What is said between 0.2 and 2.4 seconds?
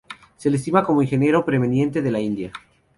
Se le estima como ingeniero preeminente de la